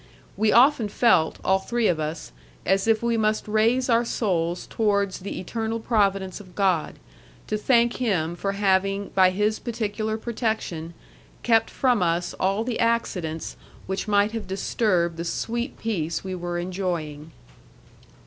[0.35, 2.31] We often felt, all three of us,
[2.65, 6.95] as if we must raise our souls towards the eternal Providence of God,
[7.45, 10.95] to thank Him for having, by His particular protection,
[11.43, 16.57] kept from us all the accidents which might have disturbed the sweet peace we were
[16.57, 17.31] enjoying.